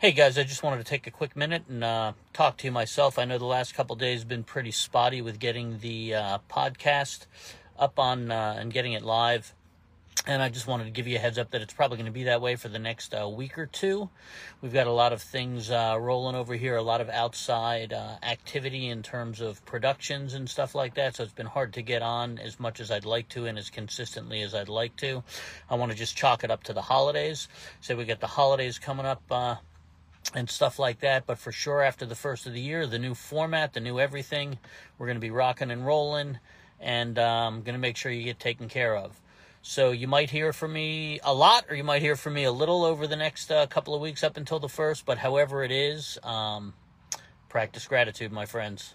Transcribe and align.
Hey 0.00 0.12
guys, 0.12 0.38
I 0.38 0.44
just 0.44 0.62
wanted 0.62 0.78
to 0.78 0.84
take 0.84 1.06
a 1.06 1.10
quick 1.10 1.36
minute 1.36 1.64
and 1.68 1.84
uh, 1.84 2.12
talk 2.32 2.56
to 2.56 2.66
you 2.66 2.72
myself. 2.72 3.18
I 3.18 3.26
know 3.26 3.36
the 3.36 3.44
last 3.44 3.74
couple 3.74 3.94
days 3.96 4.20
have 4.20 4.28
been 4.28 4.44
pretty 4.44 4.70
spotty 4.70 5.20
with 5.20 5.38
getting 5.38 5.80
the 5.80 6.14
uh, 6.14 6.38
podcast 6.48 7.26
up 7.78 7.98
on 7.98 8.30
uh, 8.30 8.56
and 8.58 8.72
getting 8.72 8.94
it 8.94 9.02
live. 9.02 9.52
And 10.26 10.40
I 10.40 10.48
just 10.48 10.66
wanted 10.66 10.84
to 10.84 10.90
give 10.90 11.06
you 11.06 11.16
a 11.16 11.18
heads 11.18 11.36
up 11.36 11.50
that 11.50 11.60
it's 11.60 11.74
probably 11.74 11.98
going 11.98 12.06
to 12.06 12.12
be 12.12 12.24
that 12.24 12.40
way 12.40 12.56
for 12.56 12.68
the 12.68 12.78
next 12.78 13.14
uh, 13.14 13.28
week 13.28 13.58
or 13.58 13.66
two. 13.66 14.08
We've 14.62 14.72
got 14.72 14.86
a 14.86 14.92
lot 14.92 15.12
of 15.12 15.20
things 15.20 15.70
uh, 15.70 15.98
rolling 16.00 16.34
over 16.34 16.54
here, 16.54 16.76
a 16.76 16.82
lot 16.82 17.02
of 17.02 17.10
outside 17.10 17.92
uh, 17.92 18.14
activity 18.22 18.88
in 18.88 19.02
terms 19.02 19.42
of 19.42 19.62
productions 19.66 20.32
and 20.32 20.48
stuff 20.48 20.74
like 20.74 20.94
that. 20.94 21.16
So 21.16 21.24
it's 21.24 21.34
been 21.34 21.44
hard 21.44 21.74
to 21.74 21.82
get 21.82 22.00
on 22.00 22.38
as 22.38 22.58
much 22.58 22.80
as 22.80 22.90
I'd 22.90 23.04
like 23.04 23.28
to 23.30 23.44
and 23.44 23.58
as 23.58 23.68
consistently 23.68 24.40
as 24.40 24.54
I'd 24.54 24.70
like 24.70 24.96
to. 24.96 25.22
I 25.68 25.74
want 25.74 25.92
to 25.92 25.98
just 25.98 26.16
chalk 26.16 26.42
it 26.42 26.50
up 26.50 26.62
to 26.64 26.72
the 26.72 26.80
holidays. 26.80 27.48
So 27.82 27.94
we 27.96 28.06
got 28.06 28.20
the 28.20 28.26
holidays 28.26 28.78
coming 28.78 29.04
up 29.04 29.20
and 30.34 30.48
stuff 30.48 30.78
like 30.78 31.00
that. 31.00 31.26
But 31.26 31.38
for 31.38 31.52
sure, 31.52 31.82
after 31.82 32.06
the 32.06 32.14
first 32.14 32.46
of 32.46 32.52
the 32.52 32.60
year, 32.60 32.86
the 32.86 32.98
new 32.98 33.14
format, 33.14 33.72
the 33.72 33.80
new 33.80 33.98
everything, 33.98 34.58
we're 34.98 35.06
going 35.06 35.16
to 35.16 35.20
be 35.20 35.30
rocking 35.30 35.70
and 35.70 35.86
rolling 35.86 36.38
and 36.80 37.18
I'm 37.18 37.54
um, 37.54 37.62
going 37.62 37.74
to 37.74 37.80
make 37.80 37.96
sure 37.96 38.10
you 38.10 38.24
get 38.24 38.40
taken 38.40 38.68
care 38.68 38.96
of. 38.96 39.20
So 39.62 39.90
you 39.90 40.08
might 40.08 40.30
hear 40.30 40.54
from 40.54 40.72
me 40.72 41.20
a 41.22 41.34
lot, 41.34 41.66
or 41.68 41.76
you 41.76 41.84
might 41.84 42.00
hear 42.00 42.16
from 42.16 42.32
me 42.32 42.44
a 42.44 42.52
little 42.52 42.82
over 42.82 43.06
the 43.06 43.16
next 43.16 43.52
uh, 43.52 43.66
couple 43.66 43.94
of 43.94 44.00
weeks 44.00 44.24
up 44.24 44.38
until 44.38 44.58
the 44.58 44.70
first. 44.70 45.04
But 45.04 45.18
however 45.18 45.62
it 45.62 45.70
is, 45.70 46.18
um, 46.22 46.72
practice 47.50 47.86
gratitude, 47.86 48.32
my 48.32 48.46
friends. 48.46 48.94